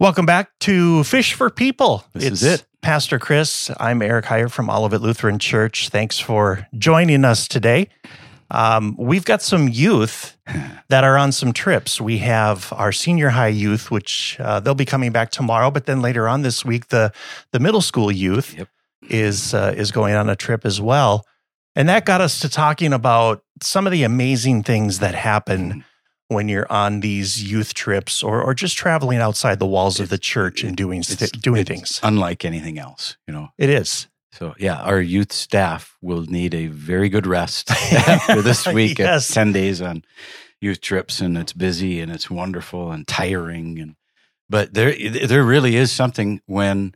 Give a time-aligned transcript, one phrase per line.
[0.00, 2.06] Welcome back to Fish for People.
[2.14, 2.66] This it's is it.
[2.80, 3.70] Pastor Chris.
[3.78, 5.90] I'm Eric Heyer from Olivet Lutheran Church.
[5.90, 7.90] Thanks for joining us today.
[8.50, 10.38] Um, we've got some youth
[10.88, 12.00] that are on some trips.
[12.00, 16.00] We have our senior high youth, which uh, they'll be coming back tomorrow, but then
[16.00, 17.12] later on this week, the
[17.52, 18.68] the middle school youth Yep.
[19.10, 21.26] is uh, is going on a trip as well,
[21.76, 25.84] and that got us to talking about some of the amazing things that happen
[26.30, 30.18] when you're on these youth trips or or just traveling outside the walls of the
[30.18, 32.00] church and doing It's- doing things.
[32.02, 33.48] unlike anything else, you know.
[33.58, 34.06] It is.
[34.32, 39.30] So yeah, our youth staff will need a very good rest after this week Yes.
[39.30, 40.04] at ten days on
[40.60, 43.96] youth trips, and it's busy and it's wonderful and tiring, and
[44.48, 44.94] but there
[45.26, 46.94] there really is something when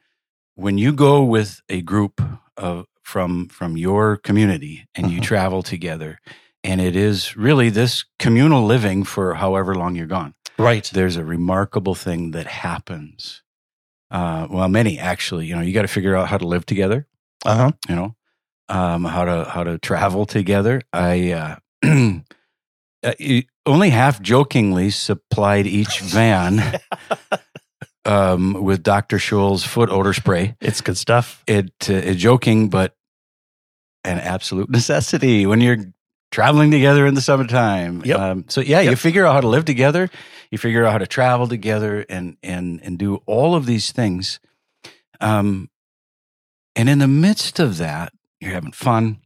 [0.54, 2.20] when you go with a group
[2.56, 5.24] of from from your community and you Mhm.
[5.24, 6.20] travel together,
[6.64, 10.34] and it is really this communal living for however long you're gone.
[10.58, 10.88] Right.
[10.92, 13.42] there's a remarkable thing that happens.
[14.10, 15.46] Uh, well, many actually.
[15.46, 17.06] You know, you got to figure out how to live together.
[17.44, 17.72] Uh huh.
[17.88, 18.16] You know,
[18.68, 20.80] um, how to how to travel together.
[20.92, 21.56] I uh,
[23.02, 23.12] uh,
[23.66, 26.80] only half jokingly supplied each van
[28.04, 29.18] um, with Dr.
[29.18, 30.56] Scholl's foot odor spray.
[30.60, 31.42] It's good stuff.
[31.46, 32.94] It, uh, it joking, but
[34.04, 35.78] an absolute necessity when you're
[36.34, 38.02] traveling together in the summertime.
[38.04, 38.18] Yep.
[38.18, 40.10] Um, so yeah, you figure out how to live together.
[40.50, 44.40] You figure out how to travel together and and and do all of these things.
[45.20, 45.70] Um,
[46.74, 49.20] and in the midst of that, you're having fun.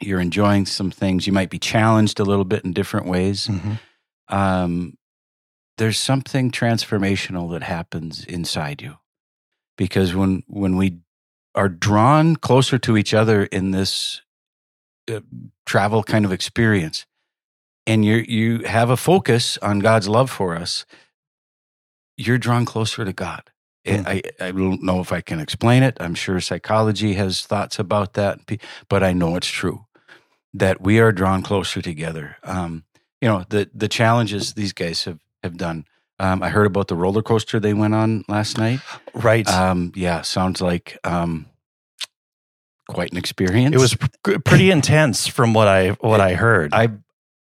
[0.00, 1.26] You're enjoying some things.
[1.26, 3.46] You might be challenged a little bit in different ways.
[3.46, 3.78] Mhm.
[4.28, 4.94] Um,
[5.76, 8.96] there's something transformational that happens inside you
[9.76, 10.98] because when when we
[11.54, 14.22] are drawn closer to each other in this
[15.10, 15.20] uh,
[15.64, 17.06] travel kind of experience
[17.86, 20.84] and you you have a focus on God's love for us
[22.16, 23.50] you're drawn closer to God
[23.86, 24.06] Mm.
[24.06, 25.96] I, I don't know if I can explain it.
[26.00, 28.40] I'm sure psychology has thoughts about that,
[28.88, 29.86] but I know it's true
[30.52, 32.36] that we are drawn closer together.
[32.42, 32.84] Um,
[33.20, 35.86] you know, the the challenges these guys have have done.
[36.18, 38.80] Um, I heard about the roller coaster they went on last night.
[39.14, 39.46] Right.
[39.48, 41.46] Um, yeah, sounds like um,
[42.88, 43.74] quite an experience.
[43.74, 46.72] it was pr- pretty intense from what I what I heard.
[46.72, 46.88] I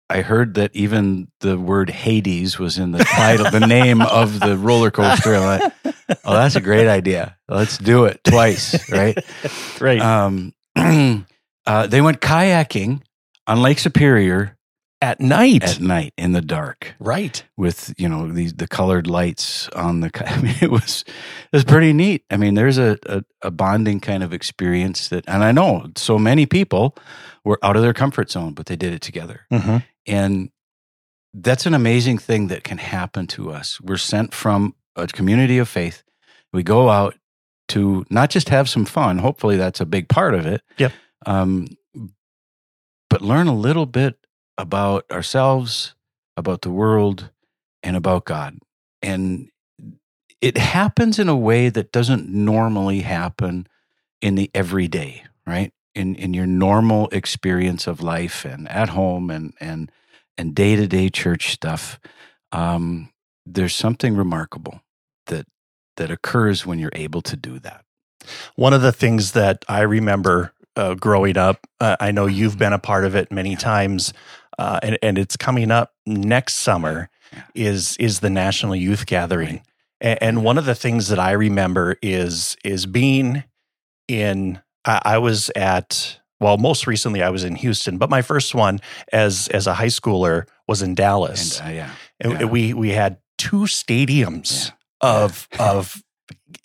[0.09, 4.57] I heard that even the word Hades was in the title, the name of the
[4.57, 5.35] roller coaster.
[5.35, 5.95] I'm like,
[6.25, 7.37] oh, that's a great idea.
[7.47, 9.17] Let's do it twice, right?
[9.79, 10.01] right.
[10.01, 13.03] Um, uh, they went kayaking
[13.45, 14.57] on Lake Superior
[15.01, 15.63] at night.
[15.63, 17.43] at night in the dark right.
[17.57, 20.11] with you know these the colored lights on the.
[20.27, 22.25] I mean, it was it was pretty neat.
[22.29, 26.17] I mean, there's a, a a bonding kind of experience that, and I know so
[26.17, 26.95] many people
[27.45, 29.77] were out of their comfort zone, but they did it together, hmm
[30.07, 30.49] and
[31.33, 33.79] that's an amazing thing that can happen to us.
[33.79, 36.01] We're sent from a community of faith.
[36.51, 37.15] We go out
[37.69, 39.19] to not just have some fun.
[39.19, 40.61] Hopefully, that's a big part of it.
[40.77, 40.91] Yep.
[41.25, 41.67] Um,
[43.09, 44.18] but learn a little bit
[44.59, 45.95] about ourselves,
[46.37, 47.31] about the world,
[47.81, 48.59] and about God.
[49.01, 49.49] And
[50.41, 53.67] it happens in a way that doesn't normally happen
[54.21, 55.73] in the everyday, right?
[55.95, 59.91] In in your normal experience of life and at home and and
[60.37, 61.99] and day to day church stuff.
[62.51, 63.11] Um,
[63.45, 64.81] there's something remarkable
[65.27, 65.47] that
[65.95, 67.85] that occurs when you're able to do that.
[68.55, 72.73] One of the things that I remember uh, growing up, uh, I know you've been
[72.73, 74.13] a part of it many times,
[74.57, 77.09] uh, and, and it's coming up next summer.
[77.53, 79.61] Is is the National Youth Gathering,
[80.01, 83.43] A- and, one of the things that I remember is is being
[84.07, 84.59] in.
[84.85, 88.79] I, I was at well, most recently I was in Houston, but my first one
[89.13, 92.45] as as a high schooler was in Dallas, And uh, yeah, and yeah.
[92.45, 94.71] we we had two stadiums
[95.03, 95.25] Yeah.
[95.25, 96.01] of of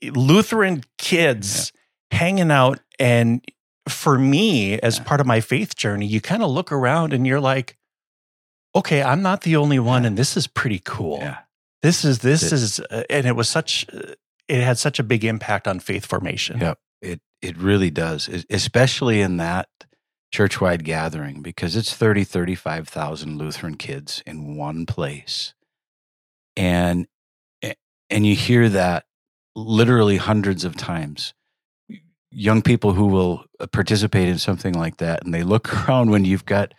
[0.02, 1.72] Lutheran kids
[2.10, 3.44] hanging out and
[3.88, 5.04] for me as Yeah.
[5.04, 7.76] part of my faith journey you kind of look around and you're like
[8.74, 10.08] okay I'm not the only one Yeah.
[10.08, 11.38] and this is pretty cool yeah,
[11.82, 14.14] this is this It- is uh, and it was such uh,
[14.48, 16.74] it had such a big impact on faith formation Yeah.
[17.02, 19.68] it it really does, es- especially in that
[20.34, 25.52] churchwide gathering because it's 30 35,000 Lutheran kids in one place.
[26.56, 27.06] And
[28.10, 29.04] and you hear that
[29.54, 31.34] literally hundreds of times.
[32.34, 36.24] Young people who will uh, participate in something like that and they look around when
[36.24, 36.74] you've got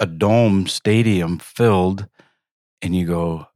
[0.00, 2.06] a dome stadium filled
[2.82, 3.46] and you go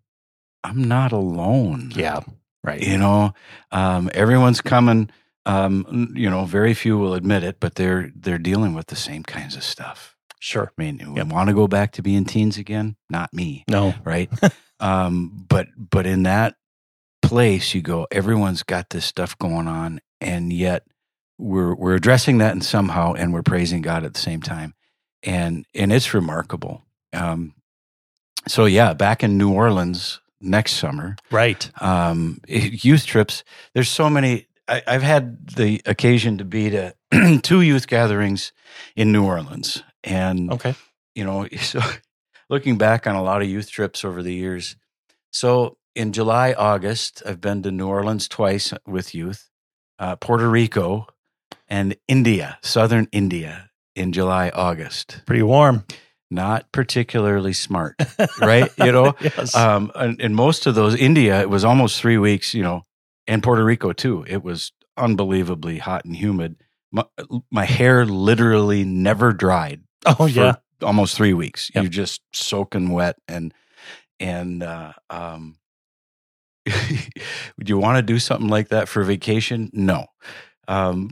[0.64, 1.92] I'm not alone.
[1.94, 2.20] Yeah
[2.64, 2.82] right.
[2.82, 3.32] You know
[3.72, 5.10] um, everyone's coming
[5.46, 9.22] um, you know very few will admit it but they're they're dealing with the same
[9.22, 10.16] kinds of stuff.
[10.40, 10.72] Sure.
[10.78, 11.26] I mean Yep.
[11.28, 12.96] want to go back to being teens again?
[13.10, 13.94] Not me no.
[14.04, 14.30] right?
[14.80, 16.54] Um, but but in that
[17.20, 20.84] place, you go, everyone's got this stuff going on, and yet
[21.38, 24.75] we're we're addressing that and somehow, and we're praising God at the same time,
[25.23, 26.82] and and it's remarkable.
[27.12, 27.55] Um,
[28.46, 31.70] so yeah, back in New Orleans next summer, Right.
[31.82, 33.44] um, youth trips.
[33.75, 34.46] There's so many.
[34.69, 36.94] I, I've had the occasion to be to
[37.43, 38.52] two youth gatherings
[38.96, 40.75] in New Orleans, and Okay.
[41.14, 41.81] you know, so
[42.50, 44.76] looking back on a lot of youth trips over the years.
[45.31, 49.50] So in July, August, I've been to New Orleans twice with youth,
[49.99, 51.06] uh, Puerto Rico,
[51.68, 55.22] and India, southern India in July, August.
[55.26, 55.84] Pretty warm.
[56.30, 57.96] Not particularly smart,
[58.40, 58.70] right?
[58.78, 59.54] You know, yes.
[59.54, 62.84] um, and, and most of those, India, it was almost three weeks, you know,
[63.26, 64.26] and Puerto Rico too.
[64.28, 66.56] It was unbelievably hot and humid.
[66.92, 67.04] My,
[67.50, 70.56] my hair literally never dried oh for yeah.
[70.82, 71.70] almost three weeks.
[71.74, 71.82] Yep.
[71.82, 73.54] You're just soaking wet and
[74.20, 75.56] and uh, um,
[77.56, 79.70] would you want to do something like that for vacation?
[79.72, 80.06] No,
[80.66, 81.10] um,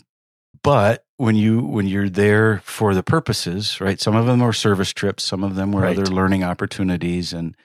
[0.66, 3.98] but when you when you're there for the purposes, right?
[4.00, 5.98] Some of them were service trips, some of them were Right.
[5.98, 7.56] other learning opportunities, and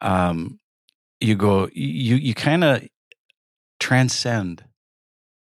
[0.00, 0.60] um,
[1.20, 2.86] you go you you kind of
[3.80, 4.64] transcend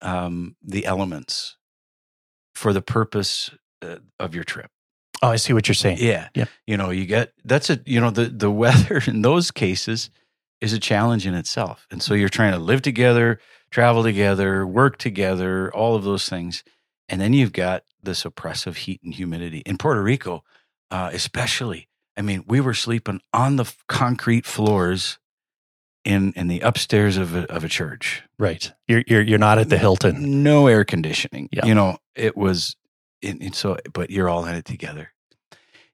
[0.01, 1.57] um, the elements
[2.55, 3.51] for the purpose
[3.83, 4.71] uh, of your trip.
[5.23, 5.99] Oh, I see what you're saying.
[6.01, 6.29] Yeah.
[6.35, 6.47] Yeah.
[6.67, 10.11] You know, you get that's a you know the the weather in those cases
[10.61, 11.87] is a challenge in itself.
[11.91, 16.63] And so you're trying to live together, travel together, work together, all of those things.
[17.13, 19.59] And then you've got this oppressive heat and humidity.
[19.67, 20.45] In Puerto Rico,
[20.91, 25.19] uh, especially, I mean, we were sleeping on the concrete floors
[26.07, 28.23] in in the upstairs of a, of a church.
[28.39, 28.73] Right.
[28.89, 30.43] You're you're you're not at the Hilton.
[30.43, 31.51] No air conditioning.
[31.53, 31.67] Yeah.
[31.67, 32.77] You know, it was,
[33.23, 35.13] and, and so, but you're all in it together.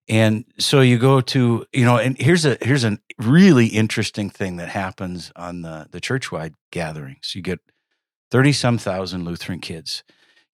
[0.09, 4.57] And so you go to, you know, and here's a here's a really interesting thing
[4.59, 7.35] that happens on the the churchwide gatherings.
[7.35, 7.59] You get
[8.31, 10.05] thirty some thousand Lutheran kids.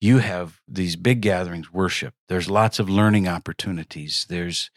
[0.01, 2.15] You have these big gatherings, worship.
[2.29, 4.27] There's lots of learning opportunities.
[4.29, 4.71] There's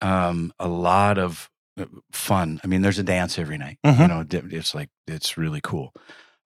[0.00, 2.60] um, a lot of uh, fun.
[2.64, 3.78] I mean, there's a dance every night.
[3.84, 4.08] You Mhm.
[4.08, 5.92] know, it's like it's really cool.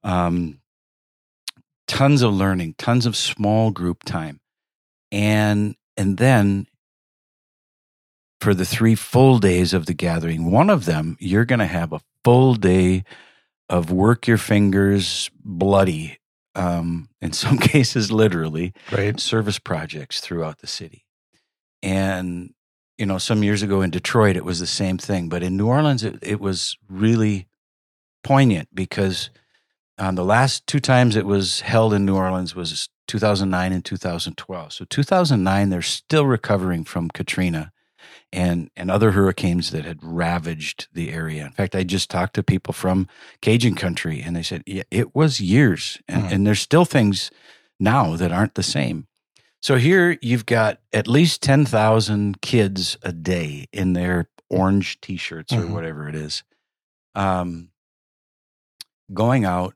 [0.05, 0.61] Um,
[1.87, 4.41] tons of learning, tons of small group time,
[5.11, 6.67] and and then
[8.41, 11.93] for the three full days of the gathering, one of them you're going to have
[11.93, 13.05] a full day
[13.69, 16.18] of work your fingers bloody,
[16.59, 19.19] um, in some cases literally, Right.
[19.21, 21.05] service projects throughout the city.
[21.83, 22.53] And,
[22.99, 25.29] you know, some years ago in Detroit, it was the same thing.
[25.29, 27.47] But in New Orleans, it, it was really
[28.25, 29.31] poignant because
[29.99, 34.73] um, the last two times it was held in New Orleans was 2009 and 2012.
[34.73, 37.71] So 2009, they're still recovering from Katrina
[38.33, 41.45] and, and other hurricanes that had ravaged the area.
[41.47, 43.09] In fact, I just talked to people from
[43.41, 45.99] Cajun country and they said, yeah, it was years.
[46.09, 46.33] And, Mhm.
[46.33, 47.31] and there's still things
[47.81, 49.07] now that aren't the same.
[49.61, 55.53] So here you've got at least 10,000 kids a day in their orange t shirts
[55.53, 56.43] or whatever it is,
[57.15, 57.71] um,
[59.13, 59.75] going out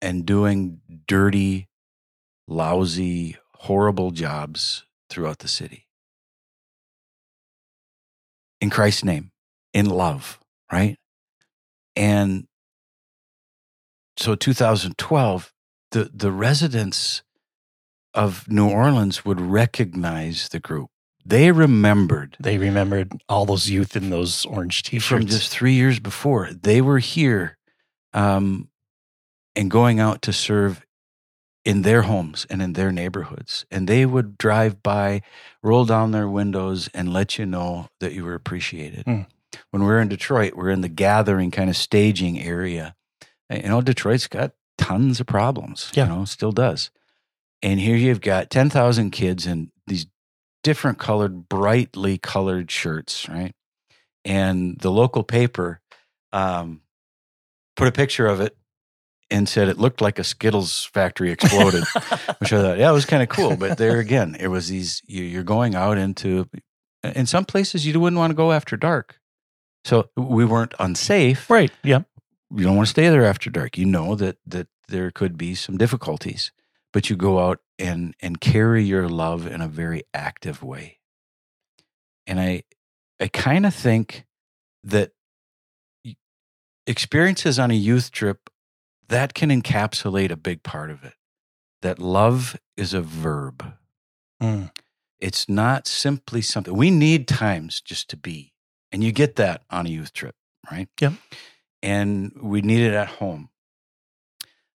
[0.00, 1.68] and doing dirty,
[2.46, 5.83] lousy, horrible jobs throughout the city.
[8.60, 9.30] In Christ's name,
[9.72, 10.38] in love,
[10.72, 10.96] right?
[11.96, 12.46] And
[14.16, 15.52] so 2012,
[15.90, 17.22] the, the residents
[18.14, 20.90] of New Orleans would recognize the group.
[21.26, 25.06] They remembered They remembered all those youth in those orange t-shirts.
[25.06, 26.50] from just three years before.
[26.52, 27.56] They were here
[28.12, 28.68] um,
[29.56, 30.84] and going out to serve
[31.64, 33.64] in their homes and in their neighborhoods.
[33.70, 35.22] And they would drive by,
[35.62, 39.04] roll down their windows, and let you know that you were appreciated.
[39.04, 39.22] Hmm.
[39.70, 42.94] When we're in Detroit, we're in the gathering kind of staging area.
[43.50, 45.90] You know, Detroit's got tons of problems.
[45.94, 46.04] Yeah.
[46.04, 46.90] You know, still does.
[47.62, 50.06] And here you've got 10,000 kids in these
[50.62, 53.52] different colored, brightly colored shirts, right?
[54.24, 55.80] And the local paper
[56.32, 56.82] um,
[57.76, 58.56] put a picture of it
[59.30, 61.84] and said it looked like a Skittles factory exploded,
[62.38, 63.56] which I thought, yeah, it was kind of cool.
[63.56, 66.48] But there again, it was these, you- you're going out into,
[67.02, 69.18] in some places you wouldn't want to go after dark.
[69.84, 71.70] So we weren't unsafe right.
[71.82, 72.00] Yeah.
[72.54, 73.76] you don't want to stay there after dark.
[73.76, 76.52] You know that that there could be some difficulties,
[76.92, 81.00] but you go out and and carry your love in a very active way.
[82.26, 82.62] And I
[83.20, 84.24] I kind of think
[84.84, 85.12] that
[86.86, 88.50] experiences on a youth trip
[89.08, 91.14] that can encapsulate a big part of it.
[91.82, 93.74] That love is a verb.
[94.42, 94.70] Mm.
[95.20, 98.52] It's not simply something we need times just to be.
[98.92, 100.34] And you get that on a youth trip,
[100.70, 100.88] right?
[101.00, 101.14] Yep.
[101.82, 103.50] And we need it at home.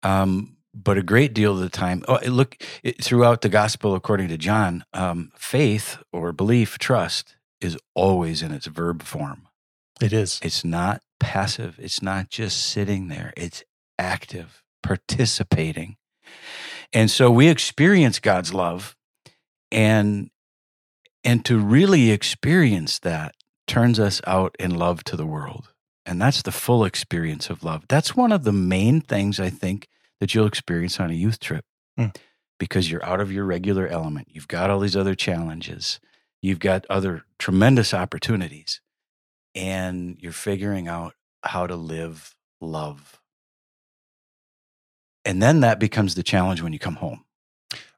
[0.03, 4.29] Um, but a great deal of the time, oh, look, it, throughout the gospel according
[4.29, 9.49] to John, um, faith or belief, trust is always in its verb form.
[10.01, 10.41] It is.
[10.43, 13.63] It's not passive, it's not just sitting there, it's
[13.99, 15.97] active, participating.
[16.93, 18.97] And so we experience God's love
[19.71, 20.31] and
[21.25, 23.35] and to really experience that
[23.67, 25.73] turns us out in love to the world.
[26.07, 27.85] And that's the full experience of love.
[27.89, 29.89] That's one of the main things I think
[30.21, 31.65] that you'll experience on a youth trip
[31.99, 32.15] mm.
[32.59, 34.29] because you're out of your regular element.
[34.31, 35.99] You've got all these other challenges,
[36.43, 38.83] you've got other tremendous opportunities,
[39.55, 43.21] and you're figuring out how to live love.
[45.25, 47.25] And then that becomes the challenge when you come home.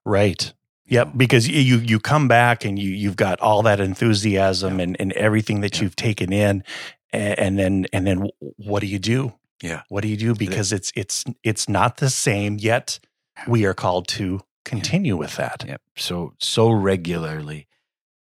[0.04, 0.52] Right.
[0.88, 5.12] Yep, because you you come back and you you've got all that enthusiasm and, and
[5.14, 6.62] everything that you've taken in,
[7.12, 9.34] and, and, then and then what do you do?
[9.60, 10.34] Yeah, what do you do?
[10.34, 13.00] Because it's it's it's not the same yet.
[13.48, 15.64] We are called to continue with that.
[15.66, 15.80] Yep.
[15.96, 17.66] So so regularly,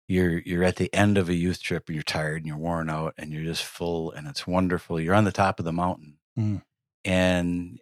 [0.07, 2.91] you're you're at the end of a youth trip and you're tired and you're worn
[2.91, 5.01] out and you're just full and it's wonderful.
[5.01, 6.61] You're on the top of the mountain, mm.
[7.07, 7.81] and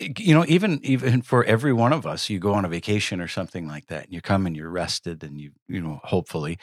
[0.00, 3.28] you know even even for every one of us you go on a vacation or
[3.28, 6.58] something like that and you come and you're rested and you you know hopefully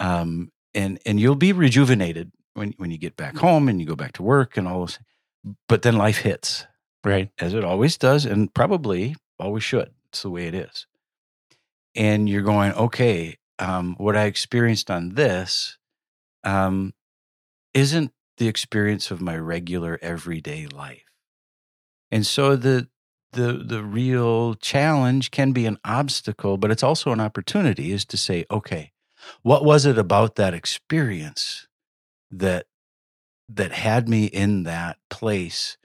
[0.00, 3.96] um and and you'll be rejuvenated when when you get back home and you go
[3.96, 4.98] back to work and all those
[5.68, 6.66] but then life hits.
[7.04, 7.30] Right.
[7.38, 9.90] As it always does and probably always should.
[10.08, 10.86] It's the way it is.
[11.94, 15.78] And you're going okay um what i experienced on this
[16.42, 16.92] um
[17.74, 21.04] isn't the experience of my regular everyday life
[22.10, 22.88] and so the
[23.32, 28.16] the the real challenge can be an obstacle, but it's also an opportunity is to
[28.16, 28.92] say, okay,
[29.42, 31.66] what was it about that experience
[32.30, 32.66] that
[33.48, 35.76] that had me in that place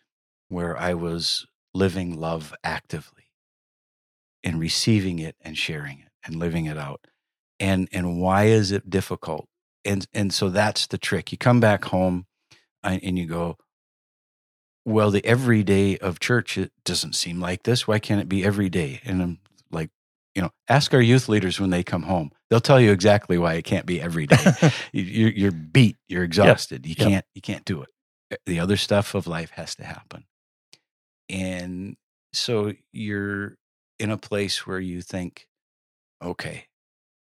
[0.48, 3.26] where I was living love actively
[4.44, 7.06] and receiving it and sharing it and living it out.
[7.60, 9.48] And and why is it difficult?
[9.84, 11.32] And and so that's the trick.
[11.32, 12.26] You come back home
[12.84, 13.58] uh, and you go,
[14.90, 17.88] well, the everyday of church, it doesn't seem like this.
[17.88, 19.02] Why can't it be every day?
[19.06, 19.40] And I'm
[19.72, 19.92] like,
[20.36, 22.32] you know, ask our youth leaders when they come home.
[22.50, 24.36] They'll tell you exactly why it can't be every day.
[24.92, 25.98] you're, you're, beat.
[26.08, 26.86] You're exhausted.
[26.86, 26.90] Yep.
[26.90, 27.26] You can't.
[27.36, 27.90] You can't do it.
[28.32, 30.26] Eh, the other stuff of life has to happen,
[31.30, 31.96] and
[32.34, 33.56] so you're
[34.00, 35.48] in a place where you think,
[36.24, 36.66] okay,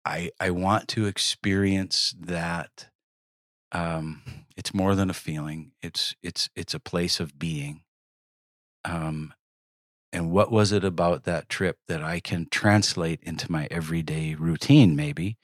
[0.06, 2.90] I I want to experience that
[3.72, 4.22] um,
[4.56, 5.72] it's more than a feeling.
[5.82, 7.84] It's it's it's a place of being.
[8.86, 9.34] Um,
[10.14, 14.96] and what was it about that trip that I can translate into my everyday routine,
[14.96, 15.38] maybe,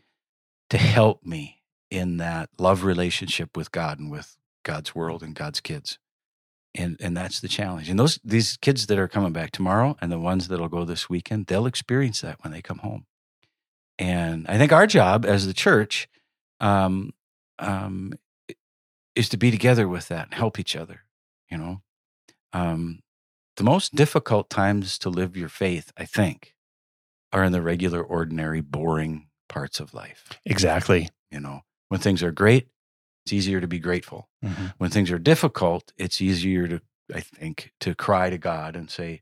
[0.69, 1.61] to help me
[1.91, 5.99] in that love relationship with God and with God's world and God's kids?
[6.73, 7.89] And and that's the challenge.
[7.89, 11.09] And those these kids that are coming back tomorrow and the ones that'll go this
[11.09, 13.05] weekend, they'll experience that when they come home.
[13.99, 16.07] And I think our job as the church
[16.59, 17.11] um,
[17.59, 18.13] um,
[19.15, 21.01] is to be together with that and help each other.
[21.49, 21.81] You know,
[22.51, 22.99] um,
[23.57, 26.55] the most difficult times to live your faith, I think,
[27.31, 30.29] are in the regular, ordinary, boring parts of life.
[30.45, 31.09] Exactly.
[31.31, 32.69] You know, when things are great,
[33.25, 34.29] it's easier to be grateful.
[34.43, 34.65] Mm-hmm.
[34.77, 36.81] When things are difficult, it's easier to,
[37.13, 39.21] I think, to cry to God and say,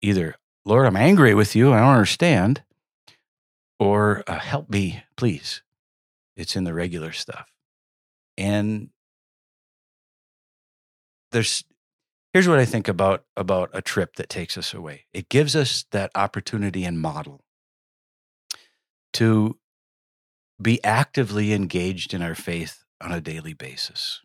[0.00, 2.62] either, Lord, I'm angry with you, I don't understand,
[3.78, 5.62] or uh, help me, please.
[6.36, 7.50] It's in the regular stuff.
[8.38, 8.90] And
[11.32, 11.64] there's
[12.32, 15.06] here's what I think about about a trip that takes us away.
[15.12, 17.44] It gives us that opportunity and model
[19.14, 19.58] to
[20.60, 24.20] be actively engaged in our faith on a daily basis.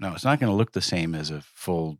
[0.00, 1.98] Now, it's not going to look the same as a full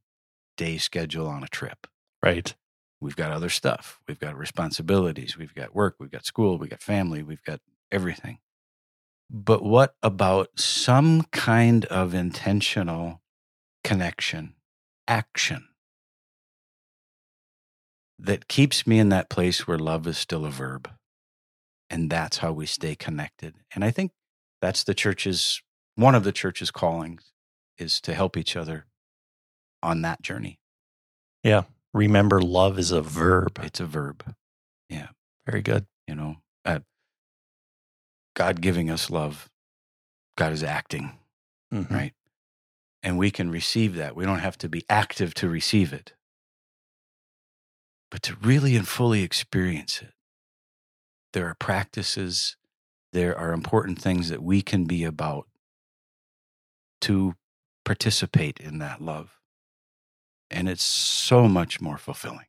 [0.57, 1.87] day schedule on a trip.
[2.23, 2.55] Right.
[3.00, 4.00] We've got other stuff.
[4.07, 5.37] We've got responsibilities.
[5.37, 5.97] We've got work.
[5.99, 6.59] We've got school.
[6.59, 7.23] We've got family.
[7.23, 7.61] We've got
[7.91, 8.38] everything.
[9.35, 13.23] But what about some kind of intentional
[13.83, 14.57] connection,
[15.09, 15.69] action
[18.19, 20.91] that keeps me in that place where love is still a verb?
[21.89, 23.55] And that's how we stay connected.
[23.75, 24.12] And I think
[24.61, 25.62] that's the church's,
[25.95, 27.33] one of the church's callings
[27.79, 28.85] is to help each other
[29.83, 30.59] on that journey.
[31.43, 31.62] Yeah.
[31.95, 33.59] Remember, love is a verb.
[33.62, 34.35] It's a verb.
[34.91, 35.09] Yeah.
[35.47, 35.87] Very good.
[36.07, 36.37] You know,
[38.35, 39.49] God giving us love,
[40.37, 41.19] God is acting,
[41.73, 41.95] mm-hmm.
[41.95, 42.12] right?
[43.03, 44.17] And we can receive that.
[44.17, 46.15] We don't have to be active to receive it,
[48.11, 50.12] but to really and fully experience it.
[51.33, 52.57] There are practices,
[53.12, 55.47] there are important things that we can be about
[57.03, 57.35] to
[57.85, 59.39] participate in that love.
[60.53, 62.47] and it's so much more fulfilling.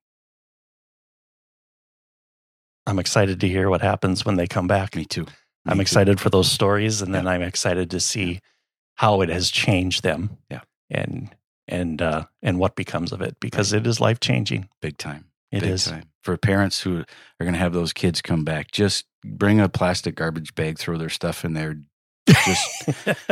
[2.85, 4.95] I'm excited to hear what happens when they come back.
[4.95, 5.25] Me too.
[5.65, 8.39] I'm excited for those stories, and then I'm excited to see
[8.95, 10.37] how it has changed them.
[10.49, 10.61] Yeah.
[10.89, 11.33] and
[11.67, 14.67] and uh, and what becomes of it because it is life changing.
[14.81, 15.25] Big time.
[15.51, 15.85] It Big is.
[15.85, 16.03] time.
[16.21, 20.15] For parents who are going to have those kids come back, just bring a plastic
[20.15, 21.77] garbage bag, throw their stuff in there,
[22.27, 22.89] just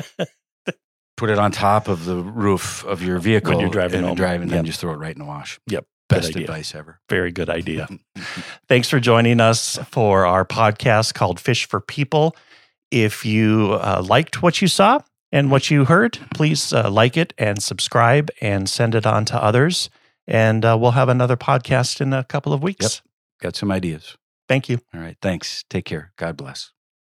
[1.18, 4.16] put it on top of the roof of your vehicle you're driving and home.
[4.16, 5.60] drive, and then just throw it right in the wash.
[5.68, 5.86] Yep.
[6.12, 6.44] Best idea.
[6.44, 7.00] advice ever.
[7.10, 7.88] Very good idea.
[8.68, 12.36] Thanks for joining us for our podcast called Fish for People.
[12.92, 15.00] If you uh, liked what you saw
[15.32, 19.42] and what you heard, please uh, like it and subscribe and send it on to
[19.42, 19.90] others.
[20.28, 23.02] And uh, we'll have another podcast in a couple of weeks.
[23.40, 24.18] Got some ideas.
[24.48, 24.80] Thank you.
[24.94, 25.18] All right.
[25.22, 25.64] Thanks.
[25.70, 26.12] Take care.
[26.18, 26.72] God bless.